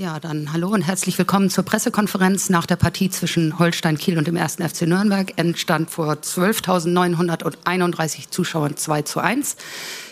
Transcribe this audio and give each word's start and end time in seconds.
Ja, 0.00 0.18
dann 0.18 0.52
hallo 0.54 0.68
und 0.68 0.80
herzlich 0.80 1.18
willkommen 1.18 1.50
zur 1.50 1.62
Pressekonferenz 1.62 2.48
nach 2.48 2.64
der 2.64 2.76
Partie 2.76 3.10
zwischen 3.10 3.58
Holstein 3.58 3.98
Kiel 3.98 4.16
und 4.16 4.26
dem 4.26 4.38
1. 4.38 4.54
FC 4.54 4.86
Nürnberg. 4.86 5.34
Endstand 5.36 5.90
vor 5.90 6.14
12.931 6.14 8.30
Zuschauern 8.30 8.78
2 8.78 9.02
zu 9.02 9.20
1. 9.20 9.56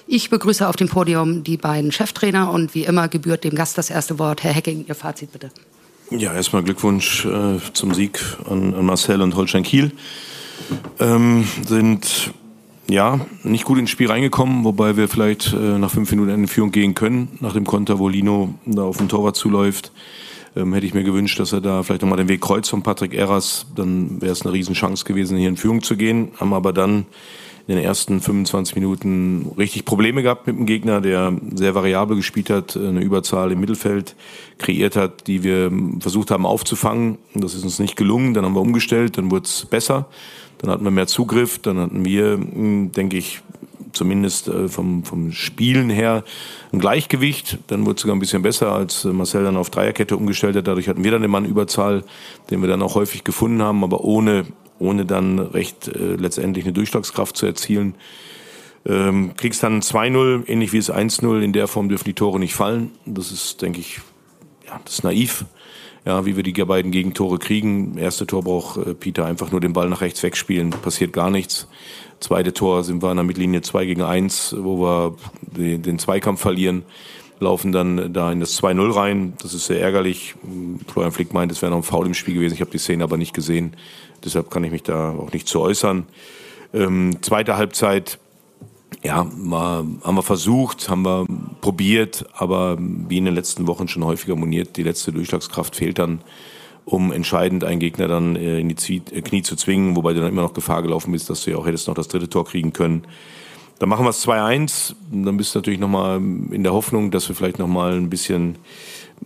Ich 0.07 0.29
begrüße 0.29 0.69
auf 0.69 0.77
dem 0.77 0.91
Podium 0.91 1.43
die 1.43 1.57
beiden 1.57 1.91
Cheftrainer 1.91 2.51
und 2.51 2.75
wie 2.75 2.85
immer 2.85 3.09
gebührt 3.09 3.45
dem 3.45 3.55
Gast 3.55 3.79
das 3.79 3.89
erste 3.89 4.19
Wort. 4.19 4.45
Herr 4.45 4.53
Hecking, 4.53 4.85
Ihr 4.87 4.95
Fazit 4.95 5.33
bitte. 5.33 5.49
Ja, 6.11 6.35
erstmal 6.35 6.63
Glückwunsch 6.63 7.25
äh, 7.25 7.57
zum 7.73 7.95
Sieg 7.95 8.21
an, 8.45 8.75
an, 8.75 8.85
Marcel 8.85 9.23
und 9.23 9.37
Holstein 9.37 9.63
Kiel. 9.63 9.93
Ähm, 11.01 11.49
sind 11.67 12.35
ja, 12.91 13.21
nicht 13.43 13.65
gut 13.65 13.79
ins 13.79 13.91
Spiel 13.91 14.11
reingekommen, 14.11 14.65
wobei 14.65 14.97
wir 14.97 15.09
vielleicht 15.09 15.53
äh, 15.53 15.79
nach 15.79 15.91
fünf 15.91 16.11
Minuten 16.11 16.31
in 16.31 16.49
Führung 16.49 16.73
gehen 16.73 16.95
können, 16.95 17.29
nach 17.41 17.53
dem 17.53 17.65
Konter, 17.65 17.99
wo 17.99 18.09
Lino 18.09 18.55
da 18.65 18.83
auf 18.83 18.97
den 18.97 19.09
Torwart 19.09 19.37
zuläuft. 19.37 19.93
Ähm, 20.57 20.73
hätte 20.73 20.87
ich 20.87 20.95
mir 20.95 21.05
gewünscht, 21.05 21.39
dass 21.39 21.53
er 21.53 21.61
da 21.61 21.83
vielleicht 21.83 22.03
nochmal 22.03 22.19
den 22.19 22.29
Weg 22.29 22.41
kreuzt 22.41 22.71
von 22.71 22.83
Patrick 22.83 23.13
Eras, 23.13 23.67
dann 23.77 24.21
wäre 24.23 24.33
es 24.33 24.43
eine 24.43 24.55
Riesenchance 24.55 25.05
gewesen, 25.05 25.37
hier 25.37 25.49
in 25.49 25.57
Führung 25.57 25.83
zu 25.83 25.97
gehen. 25.97 26.33
Haben 26.41 26.55
aber 26.55 26.73
dann 26.73 27.07
in 27.69 27.77
den 27.77 27.85
ersten 27.85 28.21
25 28.21 28.75
Minuten 28.77 29.53
richtig 29.59 29.85
Probleme 29.85 30.23
gehabt 30.23 30.47
mit 30.47 30.57
dem 30.57 30.65
Gegner, 30.65 31.03
der 31.03 31.35
sehr 31.55 31.75
variabel 31.75 32.17
gespielt 32.17 32.49
hat, 32.49 32.77
eine 32.79 33.03
Überzahl 33.03 33.53
im 33.53 33.61
Mittelfeld 33.61 34.17
kreiert 34.57 34.97
hat, 34.97 35.27
die 35.27 35.45
wir 35.45 35.71
versucht 36.01 36.31
haben 36.31 36.47
aufzufangen. 36.47 37.19
Das 37.35 37.55
ist 37.55 37.65
uns 37.65 37.79
nicht 37.79 37.95
gelungen. 37.95 38.33
Dann 38.33 38.47
haben 38.47 38.55
wir 38.55 38.63
umgestellt, 38.63 39.19
dann 39.19 39.31
wurde 39.31 39.45
es 39.45 39.67
besser. 39.67 40.09
Dann 40.59 40.71
hatten 40.71 40.83
wir 40.83 40.91
mehr 40.91 41.07
Zugriff, 41.07 41.59
dann 41.59 41.79
hatten 41.79 42.07
wir, 42.07 42.39
denke 42.39 43.19
ich, 43.19 43.43
zumindest 43.93 44.49
äh, 44.49 44.69
vom, 44.69 45.05
vom 45.05 45.33
Spielen 45.33 45.91
her 45.91 46.25
ein 46.73 46.79
Gleichgewicht. 46.79 47.59
Dann 47.67 47.85
wurde 47.85 47.97
es 47.97 48.03
sogar 48.03 48.17
ein 48.17 48.21
bisschen 48.21 48.43
besser, 48.43 48.73
als 48.73 49.05
äh, 49.05 49.09
Marcel 49.09 49.45
dann 49.45 49.57
auf 49.57 49.69
Dreierkette 49.69 50.17
umgestellt 50.17 50.57
hat. 50.57 50.67
Dadurch 50.67 50.89
hatten 50.89 51.05
wir 51.05 51.11
dann 51.11 51.21
eine 51.21 51.29
Mannüberzahl, 51.29 52.05
den 52.51 52.63
wir 52.63 52.69
dann 52.69 52.83
auch 52.83 52.95
häufig 52.95 53.25
gefunden 53.25 53.61
haben, 53.61 53.85
aber 53.85 54.03
ohne, 54.05 54.47
ohne 54.79 55.05
dann 55.05 55.39
recht 55.39 55.89
äh, 55.89 56.17
letztendlich 56.17 56.65
eine 56.65 56.73
Durchschlagskraft 56.73 57.37
zu 57.37 57.47
erzielen. 57.47 57.95
Ähm, 58.87 59.33
kriegst 59.37 59.63
dann 59.63 59.81
2-0, 59.81 60.49
ähnlich 60.49 60.73
wie 60.73 60.79
es 60.79 60.93
1-0. 60.93 61.41
In 61.41 61.53
der 61.53 61.69
Form 61.69 61.89
dürfen 61.89 62.05
die 62.05 62.15
Tore 62.15 62.39
nicht 62.39 62.55
fallen. 62.55 62.93
Das 63.05 63.33
ist, 63.33 63.61
denke 63.63 63.81
ich, 63.81 64.01
ja, 64.67 64.81
das 64.85 64.95
ist 64.95 65.05
naiv 65.05 65.45
ja, 66.09 66.25
wie 66.25 66.37
wir 66.37 66.43
die 66.43 66.53
beiden 66.53 66.91
Gegentore 66.91 67.39
kriegen. 67.39 67.99
Erste 67.99 68.27
Tor 68.27 68.43
braucht 68.43 68.79
äh, 68.79 68.95
Peter 68.95 69.27
einfach 69.27 69.53
nur 69.53 69.61
den 69.61 69.75
Ball 69.75 69.91
nach 69.91 70.01
rechts 70.01 70.23
wegspielen, 70.23 70.71
passiert 70.71 71.13
gar 71.13 71.31
nichts. 71.31 71.69
Zweite 72.19 72.55
Tor 72.55 72.83
sind 72.83 73.03
wir 73.03 73.11
an 73.11 73.19
der 73.19 73.25
Mittellinie 73.25 73.61
2 73.61 73.85
gegen 73.85 74.03
1, 74.03 74.57
wo 74.59 74.81
wir 74.81 75.17
den 75.53 75.99
Zweikampf 75.99 76.41
verlieren, 76.41 76.83
laufen 77.41 77.71
dann 77.71 78.13
da 78.13 78.33
in 78.33 78.41
das 78.41 78.61
2-0 78.61 78.97
rein. 78.97 79.35
Das 79.43 79.55
ist 79.55 79.67
sehr 79.67 79.81
ärgerlich. 79.81 80.35
Florian 80.89 81.13
Flick 81.13 81.33
meint, 81.33 81.53
es 81.53 81.63
wäre 81.63 81.71
noch 81.71 81.79
ein 81.79 81.85
Foul 81.85 82.07
im 82.07 82.15
Spiel 82.15 82.35
gewesen. 82.35 82.55
Ich 82.55 82.61
habe 82.61 82.71
die 82.71 82.79
Szene 82.79 83.05
aber 83.05 83.19
nicht 83.19 83.35
gesehen. 83.35 83.77
Deshalb 84.25 84.51
kann 84.51 84.65
ich 84.65 84.73
mich 84.73 84.83
da 84.83 85.13
auch 85.13 85.33
nicht 85.33 85.49
zu 85.49 85.61
äußern. 85.61 86.07
Ähm, 86.75 87.19
zweite 87.23 87.57
Halbzeit 87.57 88.19
ja, 89.03 89.25
mal, 89.25 89.85
haben 90.03 90.15
wir 90.17 90.23
versucht, 90.23 90.89
haben 90.89 91.03
wir 91.03 91.27
probiert, 91.61 92.27
aber 92.33 92.77
wie 92.79 93.19
in 93.19 93.27
den 93.27 93.35
letzten 93.35 93.67
Wochen 93.67 93.87
schon 93.89 94.05
häufiger 94.05 94.35
moniert, 94.35 94.77
die 94.77 94.83
letzte 94.83 95.13
Durchschlagskraft 95.13 95.77
fehlt 95.77 95.99
dann, 95.99 96.21
um 96.85 97.13
entscheidend 97.13 97.65
einen 97.65 97.81
Gegner 97.81 98.09
dann 98.09 98.35
äh, 98.35 98.59
in 98.59 98.69
die 98.69 99.03
äh, 99.13 99.21
Knie 99.21 99.43
zu 99.43 99.57
zwingen, 99.57 99.95
wobei 99.95 100.15
du 100.15 100.21
dann 100.21 100.31
immer 100.31 100.43
noch 100.43 100.55
Gefahr 100.55 100.83
gelaufen 100.83 101.13
bist, 101.13 101.31
dass 101.31 101.45
du 101.45 101.51
ja 101.51 101.59
auch 101.59 101.67
hättest 101.67 101.87
noch 101.87 101.95
das 101.95 102.09
dritte 102.09 102.29
Tor 102.29 102.45
kriegen 102.45 102.73
können. 102.73 103.05
Dann 103.79 103.89
machen 103.89 104.05
wir 104.05 104.11
es 104.11 104.27
2-1, 104.27 104.95
dann 105.13 105.37
bist 105.37 105.55
du 105.55 105.61
natürlich 105.61 105.79
nochmal 105.79 106.17
in 106.17 106.65
der 106.65 106.73
Hoffnung, 106.73 107.13
dass 107.13 107.29
wir 107.29 107.37
vielleicht 107.37 107.61
nochmal 107.61 107.93
ein 107.93 108.11
bisschen 108.11 108.57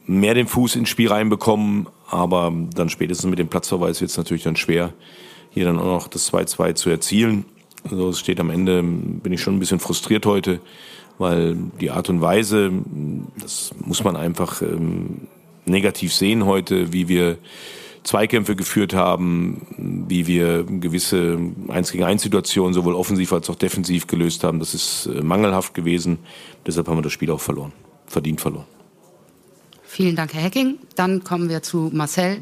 mehr 0.06 0.34
den 0.34 0.46
Fuß 0.46 0.76
ins 0.76 0.90
Spiel 0.90 1.08
reinbekommen, 1.08 1.86
aber 2.12 2.52
dann 2.74 2.90
spätestens 2.90 3.28
mit 3.28 3.38
dem 3.38 3.48
Platzverweis 3.48 4.00
wird 4.00 4.10
es 4.10 4.18
natürlich 4.18 4.42
dann 4.42 4.56
schwer, 4.56 4.92
hier 5.50 5.64
dann 5.64 5.78
auch 5.78 5.84
noch 5.84 6.08
das 6.08 6.30
2-2 6.30 6.74
zu 6.74 6.90
erzielen. 6.90 7.46
Also 7.90 8.10
es 8.10 8.20
steht 8.20 8.38
am 8.38 8.50
Ende, 8.50 8.82
bin 8.82 9.32
ich 9.32 9.40
schon 9.40 9.56
ein 9.56 9.58
bisschen 9.58 9.80
frustriert 9.80 10.26
heute, 10.26 10.60
weil 11.18 11.56
die 11.80 11.90
Art 11.90 12.10
und 12.10 12.20
Weise, 12.20 12.70
das 13.40 13.72
muss 13.82 14.04
man 14.04 14.16
einfach 14.16 14.60
ähm, 14.60 15.22
negativ 15.64 16.12
sehen 16.14 16.44
heute, 16.44 16.92
wie 16.92 17.08
wir 17.08 17.38
Zweikämpfe 18.02 18.56
geführt 18.56 18.94
haben, 18.94 20.04
wie 20.08 20.26
wir 20.26 20.64
gewisse 20.64 21.38
Eins 21.68 21.92
gegen 21.92 22.04
eins 22.04 22.22
Situationen 22.22 22.74
sowohl 22.74 22.94
offensiv 22.94 23.32
als 23.32 23.48
auch 23.48 23.54
defensiv 23.54 24.06
gelöst 24.06 24.44
haben. 24.44 24.58
Das 24.58 24.74
ist 24.74 25.06
äh, 25.06 25.22
mangelhaft 25.22 25.72
gewesen. 25.72 26.18
Deshalb 26.66 26.88
haben 26.88 26.98
wir 26.98 27.02
das 27.02 27.12
Spiel 27.12 27.30
auch 27.30 27.40
verloren, 27.40 27.72
verdient 28.06 28.40
verloren. 28.40 28.66
Vielen 29.94 30.16
Dank, 30.16 30.32
Herr 30.32 30.40
Hecking. 30.40 30.78
Dann 30.96 31.22
kommen 31.22 31.50
wir 31.50 31.62
zu 31.62 31.90
Marcel. 31.92 32.38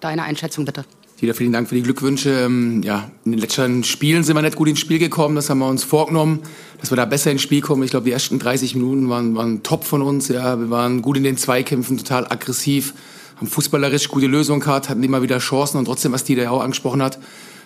Deine 0.00 0.24
Einschätzung 0.24 0.64
bitte. 0.64 0.84
Wieder 1.20 1.34
vielen 1.34 1.52
Dank 1.52 1.68
für 1.68 1.76
die 1.76 1.82
Glückwünsche. 1.82 2.30
Ähm, 2.30 2.82
ja, 2.82 3.12
in 3.24 3.30
den 3.30 3.40
letzten 3.40 3.84
Spielen 3.84 4.24
sind 4.24 4.34
wir 4.34 4.42
nicht 4.42 4.56
gut 4.56 4.66
ins 4.66 4.80
Spiel 4.80 4.98
gekommen. 4.98 5.36
Das 5.36 5.48
haben 5.50 5.60
wir 5.60 5.68
uns 5.68 5.84
vorgenommen, 5.84 6.40
dass 6.80 6.90
wir 6.90 6.96
da 6.96 7.04
besser 7.04 7.30
ins 7.30 7.42
Spiel 7.42 7.60
kommen. 7.60 7.84
Ich 7.84 7.92
glaube, 7.92 8.06
die 8.06 8.10
ersten 8.10 8.40
30 8.40 8.74
Minuten 8.74 9.08
waren, 9.08 9.36
waren 9.36 9.62
top 9.62 9.84
von 9.84 10.02
uns. 10.02 10.26
Ja, 10.26 10.58
wir 10.58 10.68
waren 10.70 11.00
gut 11.00 11.16
in 11.16 11.22
den 11.22 11.36
Zweikämpfen, 11.36 11.96
total 11.96 12.26
aggressiv, 12.26 12.92
haben 13.36 13.46
fußballerisch 13.46 14.08
gute 14.08 14.26
Lösungen 14.26 14.58
gehabt, 14.58 14.88
hatten 14.88 15.04
immer 15.04 15.22
wieder 15.22 15.38
Chancen. 15.38 15.78
Und 15.78 15.84
trotzdem, 15.84 16.10
was 16.10 16.24
die 16.24 16.34
da 16.34 16.50
auch 16.50 16.60
angesprochen 16.60 17.04
hat, 17.04 17.20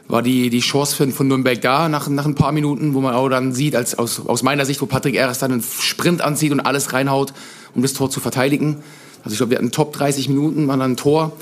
war 0.06 0.20
die, 0.20 0.50
die 0.50 0.60
Chance 0.60 0.96
von, 0.96 1.12
von 1.12 1.28
Nürnberg 1.28 1.62
da 1.62 1.88
nach, 1.88 2.08
nach 2.08 2.26
ein 2.26 2.34
paar 2.34 2.52
Minuten, 2.52 2.92
wo 2.92 3.00
man 3.00 3.14
auch 3.14 3.30
dann 3.30 3.54
sieht, 3.54 3.74
als, 3.74 3.98
aus, 3.98 4.26
aus 4.26 4.42
meiner 4.42 4.66
Sicht, 4.66 4.82
wo 4.82 4.86
Patrick 4.86 5.14
Eras 5.14 5.38
dann 5.38 5.50
einen 5.50 5.62
Sprint 5.62 6.20
anzieht 6.20 6.52
und 6.52 6.60
alles 6.60 6.92
reinhaut, 6.92 7.32
um 7.74 7.80
das 7.80 7.94
Tor 7.94 8.10
zu 8.10 8.20
verteidigen. 8.20 8.82
Also 9.24 9.32
ich 9.32 9.38
glaube, 9.38 9.50
wir 9.50 9.58
hatten 9.58 9.70
Top 9.70 9.92
30 9.94 10.28
Minuten, 10.28 10.68
waren 10.68 10.80
dann 10.80 10.92
ein 10.92 10.96
Tor. 10.96 11.32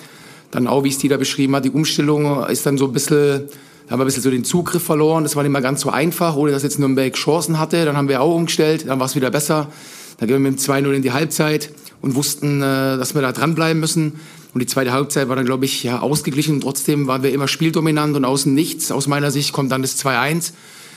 Dann 0.53 0.67
auch, 0.67 0.85
wie 0.85 0.89
es 0.89 0.99
die 0.99 1.09
da 1.09 1.17
beschrieben 1.17 1.57
hat, 1.57 1.65
die 1.65 1.71
Umstellung 1.71 2.45
ist 2.47 2.65
dann 2.65 2.79
so 2.79 2.87
ein 2.87 2.93
bisschen, 2.93 3.49
haben 3.91 3.99
wir 3.99 4.05
ein 4.05 4.07
bisschen 4.07 4.23
so 4.23 4.31
den 4.31 4.45
Zugriff 4.45 4.83
verloren. 4.83 5.25
Das 5.25 5.35
war 5.35 5.43
nicht 5.43 5.53
mehr 5.53 5.63
ganz 5.63 5.81
so 5.81 5.91
einfach, 5.91 6.37
ohne 6.37 6.53
dass 6.53 6.63
jetzt 6.63 6.79
Nürnberg 6.79 7.15
Chancen 7.15 7.59
hatte. 7.59 7.85
Dann 7.85 7.97
haben 7.97 8.09
wir 8.09 8.21
auch 8.21 8.35
umgestellt, 8.35 8.85
dann 8.87 9.01
war 9.01 9.07
es 9.07 9.17
wieder 9.17 9.31
besser. 9.31 9.69
Dann 10.19 10.29
gehen 10.29 10.43
wir 10.43 10.51
mit 10.51 10.61
dem 10.61 10.63
2-0 10.63 10.93
in 10.93 11.03
die 11.03 11.13
Halbzeit 11.13 11.71
und 12.01 12.15
wussten, 12.15 12.63
äh, 12.63 12.97
dass 12.97 13.15
wir 13.15 13.23
da 13.23 13.33
dranbleiben 13.33 13.81
müssen. 13.81 14.21
Und 14.55 14.61
die 14.61 14.67
zweite 14.67 14.93
Halbzeit 14.93 15.29
war 15.29 15.37
dann, 15.37 15.47
glaube 15.47 15.65
ich, 15.65 15.83
ja, 15.83 16.01
ausgeglichen. 16.01 16.61
Trotzdem 16.61 17.07
waren 17.07 17.23
wir 17.23 17.33
immer 17.33 17.49
spieldominant 17.49 18.15
und 18.15 18.25
außen 18.25 18.53
nichts. 18.53 18.93
Aus 18.93 19.07
meiner 19.07 19.31
Sicht 19.31 19.53
kommt 19.53 19.73
dann 19.73 19.83
das 19.83 19.99
2-1. 20.05 20.53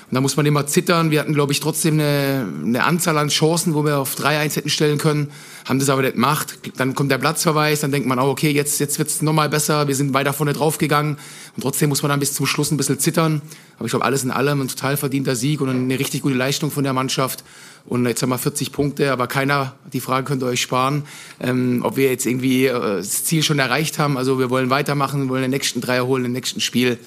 Und 0.10 0.14
da 0.14 0.22
muss 0.22 0.38
man 0.38 0.46
immer 0.46 0.68
zittern. 0.68 1.10
Wir 1.10 1.20
hatten, 1.20 1.34
glaube 1.34 1.52
ich, 1.52 1.60
trotzdem 1.60 1.96
eine, 1.96 2.48
eine 2.64 2.84
Anzahl 2.84 3.18
an 3.18 3.30
Chancen, 3.30 3.74
wo 3.74 3.84
wir 3.84 3.98
auf 3.98 4.16
3-1 4.16 4.58
hätten 4.58 4.70
stellen 4.70 4.98
können, 5.00 5.32
haben 5.68 5.80
das 5.80 5.90
aber 5.90 6.04
nicht 6.04 6.14
gemacht. 6.14 6.60
Dann 6.78 6.94
kommt 6.94 7.12
der 7.12 7.18
Platzverweis, 7.18 7.80
dann 7.80 7.92
denkt 7.92 8.08
man 8.08 8.20
auch, 8.20 8.28
okay, 8.28 8.52
jetzt, 8.52 8.80
jetzt 8.80 9.00
wird 9.00 9.10
es 9.10 9.24
nochmal 9.24 9.50
besser, 9.50 9.88
wir 9.88 9.96
sind 9.96 10.14
weiter 10.14 10.32
vorne 10.32 10.54
draufgegangen. 10.54 11.18
Und 11.56 11.62
trotzdem 11.62 11.90
muss 11.90 12.04
man 12.04 12.10
dann 12.10 12.20
bis 12.20 12.34
zum 12.34 12.46
Schluss 12.46 12.70
ein 12.70 12.78
bisschen 12.78 13.00
zittern. 13.00 13.42
Aber 13.78 13.86
ich 13.86 13.92
glaube, 13.92 14.06
alles 14.06 14.24
in 14.24 14.30
allem 14.30 14.62
ein 14.62 14.68
total 14.68 14.96
verdienter 14.96 15.36
Sieg 15.36 15.60
und 15.62 15.70
eine 15.70 15.98
richtig 15.98 16.22
gute 16.22 16.36
Leistung 16.36 16.70
von 16.70 16.84
der 16.84 16.94
Mannschaft. 16.94 17.44
Und 17.88 18.06
jetzt 18.06 18.22
haben 18.22 18.30
wir 18.30 18.38
40 18.38 18.72
Punkte, 18.72 19.12
aber 19.12 19.28
keiner, 19.28 19.76
die 19.92 20.00
Frage 20.02 20.26
könnt 20.26 20.44
ihr 20.44 20.48
euch 20.48 20.62
sparen, 20.62 21.04
ähm, 21.40 21.82
ob 21.84 21.98
wir 21.98 22.10
jetzt 22.10 22.26
irgendwie 22.26 22.66
äh, 22.66 22.98
das 22.98 23.24
Ziel 23.26 23.42
schon 23.42 23.60
erreicht 23.60 23.98
haben. 23.98 24.18
Also 24.18 24.38
wir 24.38 24.50
wollen 24.52 24.70
weitermachen, 24.70 25.30
wollen 25.30 25.44
den 25.44 25.52
nächsten 25.52 25.82
Dreier 25.82 26.06
holen, 26.06 26.24
den 26.24 26.32
nächsten 26.32 26.62
Spiel 26.62 27.00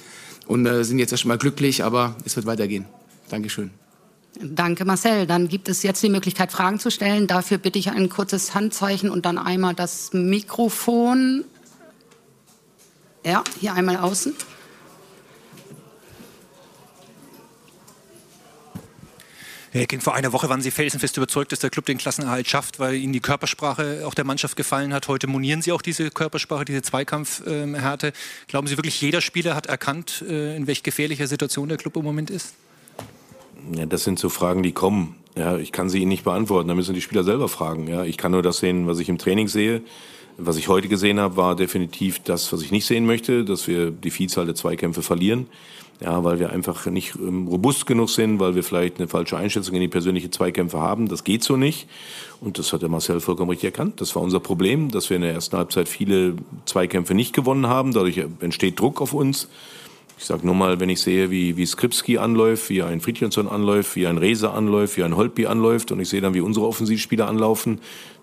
und 0.48 0.66
äh, 0.66 0.82
sind 0.82 0.98
jetzt 0.98 1.12
erstmal 1.12 1.38
glücklich, 1.38 1.84
aber 1.84 2.16
es 2.24 2.34
wird 2.34 2.46
weitergehen. 2.46 2.86
Dankeschön. 3.28 3.70
Danke, 4.40 4.84
Marcel. 4.84 5.26
Dann 5.26 5.48
gibt 5.48 5.68
es 5.68 5.82
jetzt 5.82 6.02
die 6.02 6.08
Möglichkeit, 6.08 6.52
Fragen 6.52 6.78
zu 6.78 6.90
stellen. 6.90 7.26
Dafür 7.26 7.58
bitte 7.58 7.78
ich 7.78 7.90
ein 7.90 8.08
kurzes 8.08 8.54
Handzeichen 8.54 9.10
und 9.10 9.26
dann 9.26 9.36
einmal 9.36 9.74
das 9.74 10.12
Mikrofon. 10.12 11.44
Ja, 13.24 13.44
hier 13.60 13.74
einmal 13.74 13.96
außen. 13.98 14.34
Herr 14.34 14.34
King, 14.34 14.54
vor 20.00 20.14
einer 20.14 20.32
Woche 20.32 20.48
waren 20.48 20.62
Sie 20.62 20.70
felsenfest 20.70 21.16
überzeugt, 21.16 21.52
dass 21.52 21.60
der 21.60 21.70
Club 21.70 21.86
den 21.86 21.98
Klassenerhalt 21.98 22.48
schafft, 22.48 22.78
weil 22.78 22.94
Ihnen 22.94 23.12
die 23.12 23.20
Körpersprache 23.20 24.02
auch 24.06 24.14
der 24.14 24.24
Mannschaft 24.24 24.56
gefallen 24.56 24.94
hat. 24.94 25.08
Heute 25.08 25.26
monieren 25.26 25.62
Sie 25.62 25.72
auch 25.72 25.82
diese 25.82 26.10
Körpersprache, 26.10 26.64
diese 26.64 26.82
Zweikampfhärte. 26.82 28.12
Glauben 28.46 28.66
Sie 28.66 28.76
wirklich, 28.76 29.00
jeder 29.00 29.20
Spieler 29.20 29.54
hat 29.54 29.66
erkannt, 29.66 30.24
äh, 30.28 30.56
in 30.56 30.66
welch 30.66 30.82
gefährlicher 30.82 31.26
Situation 31.26 31.68
der 31.68 31.78
Club 31.78 31.96
im 31.96 32.04
Moment 32.04 32.30
ist? 32.30 32.54
Ja, 33.74 33.86
das 33.86 34.04
sind 34.04 34.18
so 34.18 34.28
Fragen, 34.28 34.62
die 34.62 34.72
kommen. 34.72 35.16
Ja, 35.36 35.56
ich 35.56 35.72
kann 35.72 35.88
sie 35.88 35.98
Ihnen 35.98 36.08
nicht 36.08 36.24
beantworten. 36.24 36.68
Da 36.68 36.74
müssen 36.74 36.94
die 36.94 37.00
Spieler 37.00 37.22
selber 37.22 37.48
fragen. 37.48 37.86
Ja, 37.86 38.04
ich 38.04 38.16
kann 38.16 38.32
nur 38.32 38.42
das 38.42 38.58
sehen, 38.58 38.86
was 38.86 38.98
ich 38.98 39.08
im 39.08 39.18
Training 39.18 39.48
sehe. 39.48 39.82
Was 40.36 40.56
ich 40.56 40.68
heute 40.68 40.88
gesehen 40.88 41.20
habe, 41.20 41.36
war 41.36 41.56
definitiv 41.56 42.20
das, 42.20 42.52
was 42.52 42.62
ich 42.62 42.70
nicht 42.70 42.86
sehen 42.86 43.06
möchte, 43.06 43.44
dass 43.44 43.66
wir 43.66 43.90
die 43.90 44.10
Vielzahl 44.10 44.46
der 44.46 44.54
Zweikämpfe 44.54 45.02
verlieren. 45.02 45.46
Ja, 46.00 46.22
weil 46.22 46.38
wir 46.38 46.50
einfach 46.50 46.86
nicht 46.86 47.16
ähm, 47.16 47.48
robust 47.48 47.84
genug 47.86 48.08
sind, 48.08 48.38
weil 48.38 48.54
wir 48.54 48.62
vielleicht 48.62 48.98
eine 48.98 49.08
falsche 49.08 49.36
Einschätzung 49.36 49.74
in 49.74 49.80
die 49.80 49.88
persönliche 49.88 50.30
Zweikämpfe 50.30 50.78
haben. 50.78 51.08
Das 51.08 51.24
geht 51.24 51.42
so 51.42 51.56
nicht. 51.56 51.88
Und 52.40 52.58
das 52.58 52.72
hat 52.72 52.82
der 52.82 52.88
Marcel 52.88 53.20
vollkommen 53.20 53.50
richtig 53.50 53.66
erkannt. 53.66 54.00
Das 54.00 54.14
war 54.14 54.22
unser 54.22 54.38
Problem, 54.38 54.92
dass 54.92 55.10
wir 55.10 55.16
in 55.16 55.22
der 55.22 55.32
ersten 55.32 55.56
Halbzeit 55.56 55.88
viele 55.88 56.36
Zweikämpfe 56.66 57.14
nicht 57.14 57.34
gewonnen 57.34 57.66
haben. 57.66 57.92
Dadurch 57.92 58.22
entsteht 58.40 58.78
Druck 58.78 59.00
auf 59.00 59.12
uns. 59.12 59.48
Ich 60.18 60.24
sage 60.24 60.44
nur 60.44 60.54
mal, 60.54 60.80
wenn 60.80 60.88
ich 60.88 61.00
sehe, 61.00 61.30
wie, 61.30 61.56
wie 61.56 61.64
Skripski 61.64 62.18
anläuft, 62.18 62.68
wie 62.70 62.82
ein 62.82 63.00
Fridjonsson 63.00 63.46
anläuft, 63.46 63.94
wie 63.94 64.06
ein 64.06 64.18
Reza 64.18 64.52
anläuft, 64.52 64.96
wie 64.96 65.04
ein 65.04 65.16
Holpi 65.16 65.46
anläuft 65.46 65.92
und 65.92 66.00
ich 66.00 66.08
sehe 66.08 66.20
dann, 66.20 66.34
wie 66.34 66.40
unsere 66.40 66.66
Offensivspieler 66.66 67.28
anlaufen, 67.28 67.80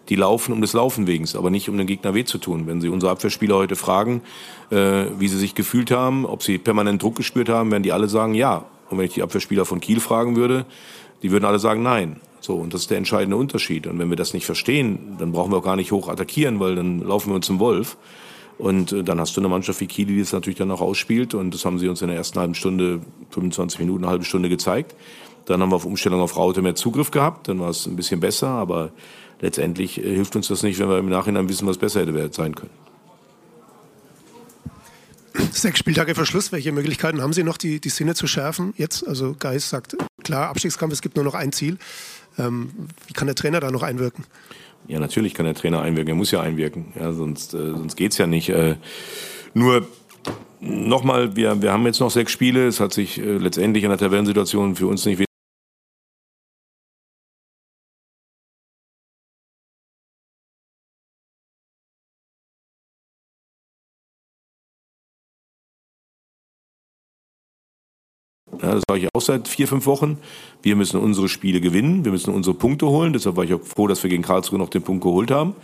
die 0.10 0.16
laufen 0.16 0.52
um 0.52 0.62
des 0.62 0.74
Laufen 0.74 1.08
wegen, 1.08 1.26
aber 1.36 1.50
nicht 1.50 1.70
um 1.70 1.78
den 1.78 1.88
Gegner 1.88 2.14
weh 2.14 2.26
zu 2.26 2.38
tun. 2.38 2.68
Wenn 2.68 2.82
Sie 2.82 2.90
unsere 2.90 3.12
Abwehrspieler 3.12 3.56
heute 3.56 3.76
fragen, 3.76 4.22
äh, 4.70 5.06
wie 5.18 5.28
sie 5.28 5.38
sich 5.38 5.56
gefühlt 5.56 5.90
haben, 5.90 6.26
ob 6.26 6.44
sie 6.44 6.58
permanent 6.58 7.02
Druck 7.02 7.16
gespürt 7.16 7.50
haben, 7.50 7.72
werden 7.72 7.84
die 7.84 7.92
alle 7.92 8.08
sagen 8.08 8.34
ja. 8.34 8.66
Und 8.90 8.98
wenn 8.98 9.06
ich 9.06 9.14
die 9.14 9.24
Abwehrspieler 9.24 9.66
von 9.66 9.80
Kiel 9.80 10.00
fragen 10.00 10.36
würde, 10.36 10.66
die 11.24 11.32
würden 11.32 11.46
alle 11.46 11.60
sagen 11.60 11.82
nein. 11.82 12.18
So, 12.40 12.54
und 12.56 12.74
das 12.74 12.82
ist 12.82 12.92
der 12.92 13.00
entscheidende 13.00 13.38
Unterschied. 13.38 13.88
Und 13.88 13.98
wenn 13.98 14.10
wir 14.10 14.18
das 14.18 14.34
nicht 14.34 14.46
verstehen, 14.46 15.16
dann 15.18 15.32
brauchen 15.32 15.52
wir 15.52 15.58
auch 15.58 15.64
gar 15.64 15.76
nicht 15.76 15.92
hoch 15.92 16.10
attackieren, 16.10 16.60
weil 16.60 16.76
dann 16.76 17.00
laufen 17.00 17.32
wir 17.32 17.36
uns 17.36 17.48
zum 17.48 17.60
Wolf. 17.60 17.98
Und 18.57 18.92
äh, 18.92 19.04
dann 19.04 19.19
hast 19.19 19.36
du 19.36 19.42
eine 19.42 19.50
Mannschaft 19.50 19.81
wie 19.81 19.88
Kiel, 19.88 20.06
die 20.06 20.19
das 20.19 20.31
natürlich 20.31 20.57
dann 20.57 20.72
auch 20.72 20.81
ausspielt. 20.81 21.34
Und 21.34 21.54
das 21.54 21.66
haben 21.66 21.80
sie 21.80 21.88
uns 21.88 22.02
in 22.02 22.07
der 22.07 22.18
ersten 22.18 22.40
halben 22.40 22.56
Stunde, 22.56 23.02
25 23.31 23.80
Minuten, 23.80 24.04
eine 24.04 24.12
halbe 24.12 24.25
Stunde 24.25 24.50
gezeigt. 24.50 24.96
Dann 25.46 25.62
haben 25.62 25.69
wir 25.69 25.75
auf 25.75 25.86
Umstellung 25.86 26.22
auf 26.22 26.38
Raute 26.38 26.62
mehr 26.62 26.75
Zugriff 26.75 27.12
gehabt. 27.12 27.48
Dann 27.48 27.60
war 27.60 27.69
es 27.69 27.86
ein 27.86 27.96
bisschen 27.96 28.19
besser. 28.19 28.48
Aber 28.48 28.92
letztendlich 29.42 29.98
äh, 29.98 30.16
hilft 30.16 30.36
uns 30.36 30.48
das 30.48 30.63
nicht, 30.63 30.80
wenn 30.80 30.90
wir 30.90 30.98
im 30.98 31.10
Nachhinein 31.10 31.50
wissen, 31.50 31.68
was 31.68 31.78
besser 31.78 32.02
hätte 32.02 32.30
sein 32.34 32.56
können. 32.56 32.72
Sechs 35.51 35.80
Spieltage 35.80 36.16
vor 36.16 36.25
Schluss. 36.25 36.51
Welche 36.51 36.72
Möglichkeiten 36.72 37.22
haben 37.22 37.34
Sie 37.34 37.44
noch, 37.44 37.58
die, 37.58 37.81
die 37.81 37.90
Sinne 37.90 38.16
zu 38.16 38.25
schärfen? 38.25 38.74
Jetzt, 38.78 39.06
also 39.06 39.36
Geist 39.38 39.69
sagt, 39.69 39.98
klar, 40.24 40.50
Abstiegskampf, 40.50 40.94
es 40.94 41.01
gibt 41.01 41.18
nur 41.18 41.25
noch 41.25 41.34
ein 41.34 41.51
Ziel. 41.51 41.78
Ähm, 42.38 42.72
wie 43.08 43.13
kann 43.13 43.28
der 43.28 43.36
Trainer 43.36 43.60
da 43.60 43.69
noch 43.72 43.84
einwirken? 43.84 44.25
Ja, 44.88 45.00
natürlich 45.00 45.34
kann 45.34 45.46
der 45.46 45.56
Trainer 45.56 45.82
einwirken. 45.82 46.10
Er 46.10 46.16
muss 46.16 46.32
ja 46.32 46.42
einwirken. 46.42 46.94
Ja, 47.00 47.12
sonst 47.12 47.54
äh, 47.54 47.72
sonst 47.72 47.96
geht's 47.96 48.18
ja 48.18 48.28
nicht. 48.28 48.50
Äh, 48.50 48.76
nur 49.54 49.88
nochmal, 50.60 51.36
wir, 51.36 51.62
wir 51.62 51.72
haben 51.72 51.86
jetzt 51.86 52.00
noch 52.00 52.12
sechs 52.12 52.32
Spiele. 52.32 52.68
Es 52.68 52.80
hat 52.80 52.94
sich 52.94 53.20
äh, 53.20 53.38
letztendlich 53.38 53.84
in 53.84 53.90
der 53.90 54.00
Tabellensituation 54.00 54.76
für 54.76 54.88
uns 54.88 55.06
nicht 55.06 55.25
Ja, 68.62 68.74
das 68.74 68.84
sage 68.88 69.02
ich 69.02 69.10
auch 69.13 69.22
seit 69.22 69.48
vier, 69.48 69.68
fünf 69.68 69.86
Wochen. 69.86 70.18
Wir 70.62 70.75
müssen 70.75 71.00
unsere 71.00 71.30
Spiele 71.30 71.62
gewinnen, 71.62 72.06
wir 72.06 72.12
müssen 72.12 72.34
unsere 72.34 72.56
Punkte 72.56 72.88
holen. 72.88 73.13
Deshalb 73.13 73.36
war 73.36 73.44
ich 73.44 73.54
auch 73.54 73.62
froh, 73.62 73.88
dass 73.88 74.04
wir 74.04 74.10
gegen 74.10 74.24
Karlsruhe 74.24 74.60
noch 74.60 74.69
den 74.69 74.81
Punkt 74.81 75.04
geholt 75.04 75.31
haben. 75.31 75.56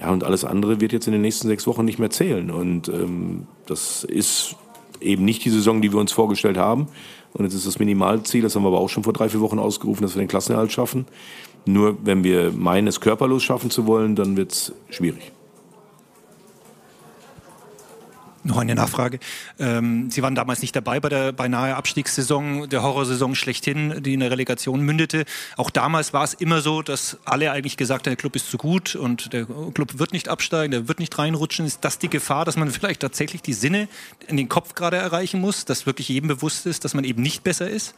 Ja, 0.00 0.10
und 0.10 0.24
alles 0.24 0.44
andere 0.44 0.80
wird 0.80 0.92
jetzt 0.92 1.06
in 1.06 1.12
den 1.12 1.22
nächsten 1.22 1.48
sechs 1.48 1.66
Wochen 1.66 1.84
nicht 1.84 1.98
mehr 1.98 2.10
zählen. 2.10 2.50
Und 2.50 2.88
ähm, 2.88 3.46
das 3.66 4.04
ist 4.04 4.56
eben 5.00 5.24
nicht 5.24 5.44
die 5.44 5.50
Saison, 5.50 5.82
die 5.82 5.92
wir 5.92 5.98
uns 5.98 6.12
vorgestellt 6.12 6.56
haben. 6.56 6.86
Und 7.34 7.44
jetzt 7.44 7.54
ist 7.54 7.66
das 7.66 7.78
Minimalziel, 7.78 8.42
das 8.42 8.54
haben 8.54 8.62
wir 8.62 8.68
aber 8.68 8.80
auch 8.80 8.88
schon 8.88 9.04
vor 9.04 9.12
drei, 9.12 9.28
vier 9.28 9.40
Wochen 9.40 9.58
ausgerufen, 9.58 10.02
dass 10.02 10.14
wir 10.14 10.22
den 10.22 10.28
Klassenerhalt 10.28 10.72
schaffen. 10.72 11.06
Nur 11.66 11.98
wenn 12.02 12.24
wir 12.24 12.52
meinen, 12.52 12.86
es 12.86 13.00
körperlos 13.00 13.42
schaffen 13.42 13.70
zu 13.70 13.86
wollen, 13.86 14.16
dann 14.16 14.36
wird 14.36 14.52
es 14.52 14.72
schwierig. 14.90 15.32
Noch 18.44 18.58
eine 18.58 18.74
Nachfrage. 18.74 19.18
Ähm, 19.58 20.10
Sie 20.10 20.22
waren 20.22 20.34
damals 20.34 20.62
nicht 20.62 20.74
dabei 20.74 21.00
bei 21.00 21.08
der 21.08 21.32
beinahe 21.32 21.74
Abstiegssaison, 21.74 22.68
der 22.68 22.82
Horrorsaison 22.82 23.34
schlechthin, 23.34 24.02
die 24.02 24.14
in 24.14 24.20
der 24.20 24.30
Relegation 24.30 24.80
mündete. 24.80 25.24
Auch 25.56 25.70
damals 25.70 26.12
war 26.12 26.22
es 26.22 26.34
immer 26.34 26.60
so, 26.60 26.82
dass 26.82 27.18
alle 27.24 27.50
eigentlich 27.50 27.76
gesagt 27.76 28.06
haben, 28.06 28.12
der 28.12 28.16
Club 28.16 28.36
ist 28.36 28.50
zu 28.50 28.56
gut 28.56 28.94
und 28.94 29.32
der 29.32 29.44
Club 29.46 29.98
wird 29.98 30.12
nicht 30.12 30.28
absteigen, 30.28 30.70
der 30.70 30.88
wird 30.88 31.00
nicht 31.00 31.18
reinrutschen. 31.18 31.66
Ist 31.66 31.84
das 31.84 31.98
die 31.98 32.08
Gefahr, 32.08 32.44
dass 32.44 32.56
man 32.56 32.70
vielleicht 32.72 33.00
tatsächlich 33.00 33.42
die 33.42 33.54
Sinne 33.54 33.88
in 34.28 34.36
den 34.36 34.48
Kopf 34.48 34.74
gerade 34.74 34.96
erreichen 34.96 35.40
muss, 35.40 35.64
dass 35.64 35.86
wirklich 35.86 36.08
jedem 36.08 36.28
bewusst 36.28 36.66
ist, 36.66 36.84
dass 36.84 36.94
man 36.94 37.04
eben 37.04 37.22
nicht 37.22 37.42
besser 37.42 37.68
ist? 37.68 37.94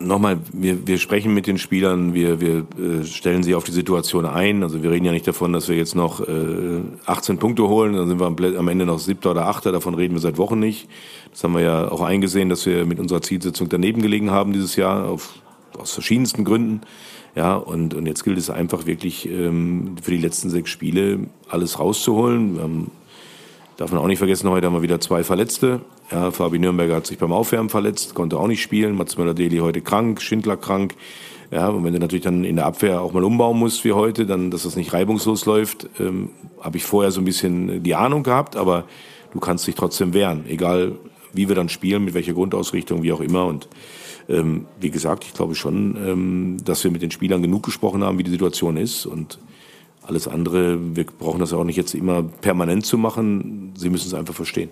Nochmal, 0.00 0.38
wir, 0.52 0.86
wir 0.86 0.98
sprechen 0.98 1.34
mit 1.34 1.46
den 1.46 1.58
Spielern, 1.58 2.14
wir, 2.14 2.40
wir 2.40 2.66
äh, 2.78 3.04
stellen 3.04 3.42
sie 3.42 3.54
auf 3.54 3.64
die 3.64 3.72
Situation 3.72 4.26
ein. 4.26 4.62
Also 4.62 4.82
wir 4.82 4.90
reden 4.90 5.04
ja 5.04 5.12
nicht 5.12 5.26
davon, 5.26 5.52
dass 5.52 5.68
wir 5.68 5.76
jetzt 5.76 5.94
noch 5.94 6.20
äh, 6.20 6.80
18 7.06 7.38
Punkte 7.38 7.68
holen, 7.68 7.94
dann 7.94 8.08
sind 8.08 8.20
wir 8.20 8.58
am 8.58 8.68
Ende 8.68 8.86
noch 8.86 8.98
siebter 8.98 9.32
oder 9.32 9.46
achter, 9.46 9.72
davon 9.72 9.94
reden 9.94 10.14
wir 10.14 10.20
seit 10.20 10.38
Wochen 10.38 10.58
nicht. 10.58 10.88
Das 11.32 11.44
haben 11.44 11.54
wir 11.54 11.62
ja 11.62 11.90
auch 11.90 12.02
eingesehen, 12.02 12.48
dass 12.48 12.66
wir 12.66 12.84
mit 12.86 13.00
unserer 13.00 13.22
Zielsetzung 13.22 13.68
daneben 13.68 14.02
gelegen 14.02 14.30
haben 14.30 14.52
dieses 14.52 14.76
Jahr, 14.76 15.08
auf, 15.08 15.34
aus 15.78 15.92
verschiedensten 15.92 16.44
Gründen. 16.44 16.80
Ja, 17.34 17.54
und, 17.56 17.94
und 17.94 18.06
jetzt 18.06 18.24
gilt 18.24 18.38
es 18.38 18.50
einfach 18.50 18.86
wirklich 18.86 19.28
ähm, 19.28 19.96
für 20.02 20.10
die 20.10 20.16
letzten 20.18 20.50
sechs 20.50 20.70
Spiele 20.70 21.20
alles 21.48 21.78
rauszuholen. 21.78 22.56
Wir 22.56 22.62
haben 22.62 22.90
Darf 23.78 23.92
man 23.92 24.00
auch 24.00 24.08
nicht 24.08 24.18
vergessen, 24.18 24.50
heute 24.50 24.66
haben 24.66 24.74
wir 24.74 24.82
wieder 24.82 25.00
zwei 25.00 25.22
Verletzte. 25.22 25.82
Ja, 26.10 26.32
Fabi 26.32 26.58
Nürnberger 26.58 26.96
hat 26.96 27.06
sich 27.06 27.16
beim 27.16 27.30
Aufwärmen 27.30 27.68
verletzt, 27.70 28.12
konnte 28.12 28.36
auch 28.36 28.48
nicht 28.48 28.60
spielen. 28.60 28.96
Mats 28.96 29.16
Möller-Deli 29.16 29.58
heute 29.58 29.82
krank, 29.82 30.20
Schindler 30.20 30.56
krank. 30.56 30.96
Ja, 31.52 31.68
und 31.68 31.84
wenn 31.84 31.92
du 31.92 32.00
natürlich 32.00 32.24
dann 32.24 32.42
in 32.42 32.56
der 32.56 32.66
Abwehr 32.66 33.00
auch 33.00 33.12
mal 33.12 33.22
umbauen 33.22 33.56
musst 33.56 33.84
wie 33.84 33.92
heute, 33.92 34.26
dann, 34.26 34.50
dass 34.50 34.64
das 34.64 34.74
nicht 34.74 34.92
reibungslos 34.92 35.46
läuft, 35.46 35.88
ähm, 36.00 36.30
habe 36.60 36.76
ich 36.76 36.84
vorher 36.84 37.12
so 37.12 37.20
ein 37.20 37.24
bisschen 37.24 37.84
die 37.84 37.94
Ahnung 37.94 38.24
gehabt, 38.24 38.56
aber 38.56 38.82
du 39.32 39.38
kannst 39.38 39.64
dich 39.68 39.76
trotzdem 39.76 40.12
wehren, 40.12 40.46
egal 40.48 40.96
wie 41.32 41.46
wir 41.46 41.54
dann 41.54 41.68
spielen, 41.68 42.04
mit 42.04 42.14
welcher 42.14 42.32
Grundausrichtung, 42.32 43.04
wie 43.04 43.12
auch 43.12 43.20
immer. 43.20 43.46
Und 43.46 43.68
ähm, 44.28 44.66
wie 44.80 44.90
gesagt, 44.90 45.22
ich 45.22 45.34
glaube 45.34 45.54
schon, 45.54 45.96
ähm, 46.04 46.56
dass 46.64 46.82
wir 46.82 46.90
mit 46.90 47.02
den 47.02 47.12
Spielern 47.12 47.42
genug 47.42 47.62
gesprochen 47.62 48.02
haben, 48.02 48.18
wie 48.18 48.24
die 48.24 48.32
Situation 48.32 48.76
ist. 48.76 49.06
Und 49.06 49.38
alles 50.08 50.26
andere, 50.26 50.78
wir 50.96 51.04
brauchen 51.04 51.38
das 51.38 51.50
ja 51.50 51.58
auch 51.58 51.64
nicht 51.64 51.76
jetzt 51.76 51.94
immer 51.94 52.22
permanent 52.22 52.86
zu 52.86 52.96
machen. 52.96 53.74
Sie 53.76 53.90
müssen 53.90 54.08
es 54.08 54.14
einfach 54.14 54.34
verstehen. 54.34 54.70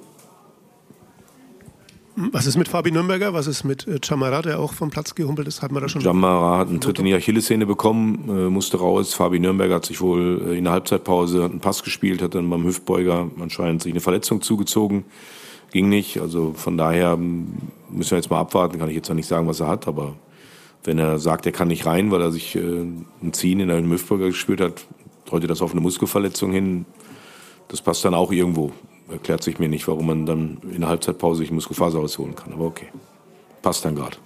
Was 2.17 2.47
ist 2.47 2.57
mit 2.57 2.69
Fabi 2.69 2.91
Nürnberger? 2.91 3.35
Was 3.35 3.47
ist 3.47 3.63
mit 3.63 3.87
äh, 3.87 3.99
Chamara, 4.03 4.41
der 4.41 4.59
auch 4.59 4.73
vom 4.73 4.89
Platz 4.89 5.15
gehumpelt 5.15 5.47
ist? 5.47 5.61
Hat 5.61 5.71
man 5.71 5.83
da 5.83 5.89
schon. 5.91 6.01
Chamara 6.01 6.59
hat 6.59 6.69
einen 6.69 6.81
Tritt 6.81 6.99
in 6.99 7.05
die 7.05 7.15
Achillessehne 7.15 7.67
bekommen, 7.67 8.25
äh, 8.29 8.49
musste 8.49 8.79
raus. 8.79 9.13
Fabi 9.13 9.39
Nürnberger 9.39 9.75
hat 9.75 9.85
sich 9.85 10.01
wohl 10.01 10.41
äh, 10.49 10.57
in 10.57 10.65
der 10.65 10.73
Halbzeitpause 10.73 11.45
einen 11.45 11.61
Pass 11.61 11.83
gespielt, 11.83 12.23
hat 12.23 12.35
dann 12.35 12.49
beim 12.49 12.65
Hüftbeuger 12.65 13.31
anscheinend 13.39 13.83
sich 13.83 13.93
eine 13.93 14.01
Verletzung 14.01 14.41
zugezogen. 14.41 15.05
Ging 15.73 15.91
nicht. 15.91 16.19
Also 16.19 16.55
von 16.57 16.79
daher 16.79 17.13
ähm, 17.13 17.49
müssen 17.91 18.13
wir 18.13 18.19
jetzt 18.19 18.31
mal 18.31 18.41
abwarten. 18.41 18.79
Kann 18.79 18.89
ich 18.89 18.97
jetzt 18.97 19.11
noch 19.11 19.17
nicht 19.17 19.29
sagen, 19.29 19.47
was 19.47 19.61
er 19.61 19.67
hat, 19.67 19.87
aber 19.87 20.15
wenn 20.85 20.99
er 20.99 21.19
sagt, 21.19 21.45
er 21.45 21.53
kann 21.53 21.69
nicht 21.69 21.85
rein, 21.85 22.11
weil 22.13 22.23
er 22.23 22.31
sich 22.31 22.55
ein 22.55 23.33
Ziehen 23.33 23.59
in 23.59 23.73
einem 23.73 23.91
Hüftbeuger 23.91 24.27
gespürt 24.27 24.61
hat, 24.61 24.87
deutet 25.31 25.51
das 25.51 25.63
auf 25.63 25.73
eine 25.73 25.81
Muskelverletzung 25.81 26.53
hin. 26.53 26.87
Das 27.69 27.81
passt 27.81 28.05
dann 28.05 28.15
auch 28.15 28.33
irgendwo. 28.33 28.73
Erklärt 29.11 29.43
sich 29.43 29.59
mir 29.59 29.69
nicht, 29.69 29.87
warum 29.87 30.07
man 30.07 30.27
dann 30.27 30.59
in 30.73 30.81
der 30.81 30.89
Halbzeitpause 30.89 31.41
sich 31.41 31.51
Muskelfaser 31.51 31.99
ausholen 31.99 32.35
kann. 32.35 32.53
Aber 32.53 32.65
okay, 32.65 32.89
passt 33.63 33.85
dann 33.85 33.95
gerade. 33.95 34.17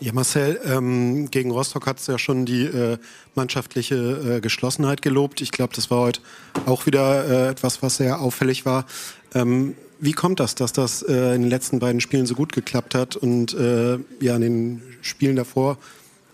Ja, 0.00 0.12
Marcel, 0.12 0.60
ähm, 0.64 1.28
gegen 1.28 1.50
Rostock 1.50 1.86
hat 1.88 1.98
es 1.98 2.06
ja 2.06 2.18
schon 2.18 2.46
die 2.46 2.62
äh, 2.62 2.98
mannschaftliche 3.34 3.96
äh, 3.96 4.40
Geschlossenheit 4.40 5.02
gelobt. 5.02 5.40
Ich 5.40 5.50
glaube, 5.50 5.74
das 5.74 5.90
war 5.90 6.02
heute 6.02 6.20
auch 6.66 6.86
wieder 6.86 7.24
äh, 7.24 7.50
etwas, 7.50 7.82
was 7.82 7.96
sehr 7.96 8.20
auffällig 8.20 8.64
war. 8.64 8.86
Ähm, 9.34 9.74
wie 10.00 10.12
kommt 10.12 10.40
das, 10.40 10.54
dass 10.54 10.72
das 10.72 11.02
äh, 11.02 11.34
in 11.34 11.42
den 11.42 11.50
letzten 11.50 11.78
beiden 11.78 12.00
Spielen 12.00 12.26
so 12.26 12.34
gut 12.34 12.52
geklappt 12.52 12.94
hat 12.94 13.16
und 13.16 13.54
äh, 13.54 13.98
ja 14.20 14.36
in 14.36 14.42
den 14.42 14.82
Spielen 15.02 15.36
davor 15.36 15.78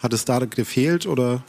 hat 0.00 0.12
es 0.12 0.24
da 0.24 0.38
gefehlt 0.40 1.06
oder 1.06 1.42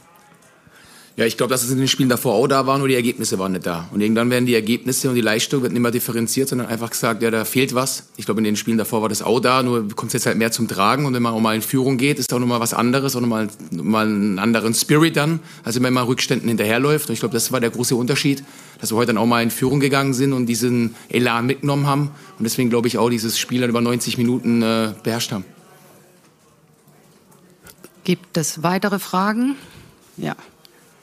ja, 1.16 1.24
ich 1.24 1.38
glaube, 1.38 1.50
dass 1.50 1.64
es 1.64 1.70
in 1.70 1.78
den 1.78 1.88
Spielen 1.88 2.10
davor 2.10 2.34
auch 2.34 2.46
da 2.46 2.66
war, 2.66 2.76
nur 2.76 2.88
die 2.88 2.94
Ergebnisse 2.94 3.38
waren 3.38 3.52
nicht 3.52 3.64
da. 3.64 3.88
Und 3.90 4.02
irgendwann 4.02 4.28
werden 4.28 4.44
die 4.44 4.54
Ergebnisse 4.54 5.08
und 5.08 5.14
die 5.14 5.22
Leistung 5.22 5.62
wird 5.62 5.72
nicht 5.72 5.80
mehr 5.80 5.90
differenziert, 5.90 6.50
sondern 6.50 6.66
einfach 6.66 6.90
gesagt, 6.90 7.22
ja, 7.22 7.30
da 7.30 7.46
fehlt 7.46 7.74
was. 7.74 8.08
Ich 8.18 8.26
glaube, 8.26 8.40
in 8.40 8.44
den 8.44 8.54
Spielen 8.54 8.76
davor 8.76 9.00
war 9.00 9.08
das 9.08 9.22
auch 9.22 9.40
da, 9.40 9.62
nur 9.62 9.88
kommt 9.96 10.10
es 10.10 10.12
jetzt 10.12 10.26
halt 10.26 10.36
mehr 10.36 10.52
zum 10.52 10.68
Tragen. 10.68 11.06
Und 11.06 11.14
wenn 11.14 11.22
man 11.22 11.32
auch 11.32 11.40
mal 11.40 11.54
in 11.54 11.62
Führung 11.62 11.96
geht, 11.96 12.18
ist 12.18 12.34
auch 12.34 12.38
nochmal 12.38 12.60
was 12.60 12.74
anderes, 12.74 13.16
auch 13.16 13.22
nochmal 13.22 13.48
mal 13.70 14.04
einen 14.04 14.38
anderen 14.38 14.74
Spirit 14.74 15.16
dann, 15.16 15.40
als 15.64 15.80
wenn 15.80 15.90
man 15.90 16.04
Rückständen 16.04 16.48
hinterherläuft. 16.48 17.08
Und 17.08 17.14
ich 17.14 17.20
glaube, 17.20 17.32
das 17.32 17.50
war 17.50 17.60
der 17.60 17.70
große 17.70 17.96
Unterschied, 17.96 18.44
dass 18.82 18.92
wir 18.92 18.96
heute 18.96 19.14
dann 19.14 19.18
auch 19.18 19.24
mal 19.24 19.42
in 19.42 19.50
Führung 19.50 19.80
gegangen 19.80 20.12
sind 20.12 20.34
und 20.34 20.44
diesen 20.44 20.96
Elan 21.08 21.46
mitgenommen 21.46 21.86
haben. 21.86 22.10
Und 22.38 22.44
deswegen 22.44 22.68
glaube 22.68 22.88
ich 22.88 22.98
auch, 22.98 23.08
dieses 23.08 23.38
Spiel 23.38 23.62
dann 23.62 23.70
über 23.70 23.80
90 23.80 24.18
Minuten 24.18 24.60
äh, 24.60 24.92
beherrscht 25.02 25.32
haben. 25.32 25.46
Gibt 28.04 28.36
es 28.36 28.62
weitere 28.62 28.98
Fragen? 28.98 29.56
Ja 30.18 30.36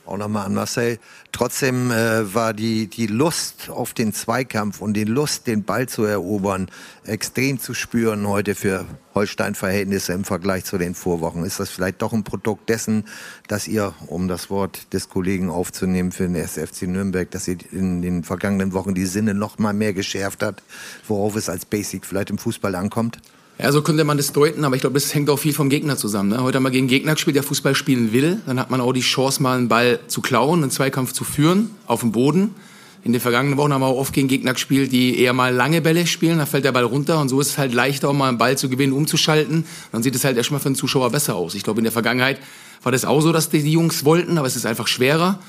auch 0.06 0.18
nochmal 0.18 0.46
an 0.46 0.54
Marcel. 0.54 1.00
Trotzdem 1.32 1.92
äh, 1.92 2.34
war 2.34 2.54
die, 2.54 2.88
die 2.88 3.08
Lust 3.08 3.70
auf 3.70 3.94
den 3.94 4.14
Zweikampf 4.14 4.82
und 4.82 4.94
die 4.94 5.04
Lust, 5.04 5.48
den 5.48 5.64
Ball 5.64 5.88
zu 5.88 6.04
erobern, 6.04 6.70
extrem 7.06 7.60
zu 7.60 7.74
spüren 7.74 8.28
heute 8.28 8.56
für 8.56 8.86
Holstein-Verhältnisse 9.16 10.14
im 10.14 10.26
Vergleich 10.26 10.66
zu 10.66 10.78
den 10.78 10.96
Vorwochen. 10.96 11.46
Ist 11.46 11.60
das 11.60 11.70
vielleicht 11.70 12.02
doch 12.02 12.14
ein 12.14 12.24
Produkt 12.24 12.70
dessen, 12.70 13.06
dass 13.48 13.68
ihr, 13.68 13.94
um 14.08 14.28
das 14.28 14.50
Wort 14.50 14.94
des 14.94 15.10
Kollegen 15.10 15.50
aufzunehmen 15.50 16.12
für 16.12 16.24
den 16.24 16.36
SFC 16.36 16.84
Nürnberg, 16.84 17.30
dass 17.32 17.48
ihr 17.48 17.58
in 17.72 18.02
den 18.02 18.24
vergangenen 18.24 18.74
Wochen 18.74 18.94
die 18.94 19.06
Sinne 19.06 19.34
noch 19.34 19.60
mal 19.60 19.74
mehr 19.74 19.94
geschärft 19.94 20.44
hat, 20.44 20.62
worauf 21.08 21.36
es 21.36 21.50
als 21.50 21.66
Basic 21.66 22.06
vielleicht 22.06 22.30
im 22.30 22.38
Fußball 22.38 22.76
ankommt? 22.76 23.20
Ja, 23.60 23.72
so 23.72 23.84
könnte 23.84 24.04
man 24.04 24.18
das 24.18 24.34
deuten, 24.34 24.66
aber 24.66 24.76
ich 24.76 24.82
glaube, 24.82 24.96
das 24.96 25.14
hängt 25.14 25.30
auch 25.30 25.38
viel 25.38 25.54
vom 25.54 25.70
Gegner 25.70 25.96
zusammen. 25.96 26.30
Ne? 26.30 26.42
Heute 26.42 26.58
haben 26.58 26.64
wir 26.64 26.72
gegen 26.72 26.88
Gegner 26.88 27.14
gespielt, 27.14 27.36
der 27.36 27.44
Fußball 27.44 27.76
spielen 27.76 28.12
will. 28.12 28.42
Dann 28.48 28.60
hat 28.60 28.72
man 28.72 28.82
auch 28.82 28.94
die 28.94 29.02
Chance, 29.02 29.44
mal 29.44 29.58
einen 29.58 29.68
Ball 29.68 30.00
zu 30.08 30.22
klauen, 30.22 30.64
einen 30.64 30.72
Zweikampf 30.72 31.14
zu 31.14 31.24
führen, 31.24 31.70
auf 31.86 32.00
dem 32.00 32.12
Boden. 32.12 32.56
In 33.04 33.12
den 33.12 33.22
vergangenen 33.22 33.58
Wochen 33.58 33.72
haben 33.72 33.82
wir 33.82 33.88
auch 33.88 34.00
oft 34.00 34.14
gegen 34.14 34.28
Gegner 34.28 34.54
gespielt, 34.54 34.92
die 34.92 35.20
eher 35.20 35.34
mal 35.34 35.54
lange 35.54 35.82
Bälle 35.82 36.08
spielen. 36.08 36.40
Da 36.40 36.46
fällt 36.46 36.66
der 36.66 36.72
Ball 36.72 36.86
runter 36.86 37.20
und 37.20 37.30
so 37.30 37.40
ist 37.42 37.50
es 37.50 37.58
halt 37.58 37.74
leichter, 37.74 38.10
auch 38.10 38.14
mal 38.14 38.30
einen 38.30 38.38
Ball 38.38 38.58
zu 38.58 38.70
gewinnen, 38.70 38.94
umzuschalten. 38.94 39.66
Dann 39.92 40.02
sieht 40.02 40.16
es 40.16 40.24
halt 40.24 40.36
erstmal 40.36 40.60
für 40.60 40.70
den 40.70 40.76
Zuschauer 40.76 41.12
besser 41.12 41.36
aus. 41.36 41.54
Ich 41.54 41.64
glaube, 41.64 41.80
in 41.80 41.84
der 41.84 41.92
Vergangenheit 41.92 42.40
war 42.82 42.92
das 42.92 43.06
auch 43.06 43.22
so, 43.22 43.32
dass 43.32 43.50
die, 43.50 43.62
die 43.62 43.74
Jungs 43.74 44.04
wollten, 44.04 44.38
aber 44.38 44.48
es 44.48 44.56
ist 44.56 44.66
einfach 44.66 44.88
schwerer. 44.88 45.40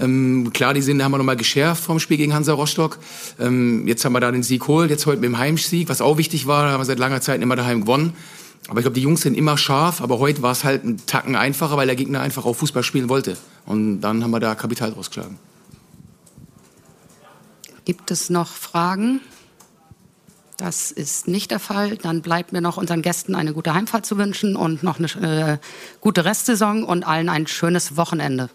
Ähm, 0.00 0.50
klar, 0.52 0.74
die 0.74 0.82
Sinne 0.82 1.04
haben 1.04 1.12
wir 1.12 1.18
nochmal 1.18 1.36
geschärft 1.36 1.84
vom 1.84 1.98
Spiel 1.98 2.16
gegen 2.16 2.34
Hansa 2.34 2.52
Rostock. 2.52 2.98
Ähm, 3.38 3.86
jetzt 3.86 4.04
haben 4.04 4.12
wir 4.12 4.20
da 4.20 4.30
den 4.30 4.42
Sieg 4.42 4.60
geholt, 4.62 4.90
jetzt 4.90 5.06
heute 5.06 5.20
mit 5.20 5.28
dem 5.28 5.38
Heimsieg, 5.38 5.88
was 5.88 6.00
auch 6.00 6.16
wichtig 6.16 6.46
war. 6.46 6.64
Da 6.64 6.72
haben 6.72 6.80
wir 6.80 6.84
seit 6.84 6.98
langer 6.98 7.20
Zeit 7.20 7.42
immer 7.42 7.56
daheim 7.56 7.82
gewonnen. 7.82 8.14
Aber 8.68 8.78
ich 8.78 8.84
glaube, 8.84 8.94
die 8.94 9.02
Jungs 9.02 9.22
sind 9.22 9.36
immer 9.36 9.58
scharf, 9.58 10.00
aber 10.00 10.18
heute 10.18 10.42
war 10.42 10.52
es 10.52 10.62
halt 10.62 10.84
ein 10.84 11.04
Tacken 11.06 11.34
einfacher, 11.34 11.76
weil 11.76 11.86
der 11.86 11.96
Gegner 11.96 12.20
einfach 12.20 12.44
auch 12.44 12.54
Fußball 12.54 12.82
spielen 12.82 13.08
wollte. 13.08 13.36
Und 13.66 14.00
dann 14.00 14.22
haben 14.22 14.30
wir 14.30 14.40
da 14.40 14.54
Kapital 14.54 14.90
rausgeschlagen. 14.90 15.38
Gibt 17.84 18.10
es 18.12 18.30
noch 18.30 18.48
Fragen? 18.48 19.20
Das 20.58 20.92
ist 20.92 21.26
nicht 21.26 21.50
der 21.50 21.58
Fall. 21.58 21.96
Dann 21.96 22.22
bleibt 22.22 22.52
mir 22.52 22.60
noch 22.60 22.76
unseren 22.76 23.02
Gästen 23.02 23.34
eine 23.34 23.52
gute 23.52 23.74
Heimfahrt 23.74 24.06
zu 24.06 24.16
wünschen 24.16 24.54
und 24.54 24.84
noch 24.84 24.98
eine 24.98 25.54
äh, 25.54 25.58
gute 26.00 26.24
Restsaison 26.24 26.84
und 26.84 27.04
allen 27.04 27.28
ein 27.28 27.48
schönes 27.48 27.96
Wochenende. 27.96 28.48